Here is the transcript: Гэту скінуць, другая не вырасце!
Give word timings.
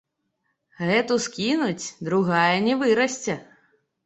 Гэту 0.87 1.17
скінуць, 1.25 1.85
другая 2.09 2.55
не 2.71 2.79
вырасце! 2.81 3.39